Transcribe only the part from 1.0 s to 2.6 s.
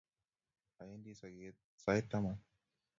soget sait taman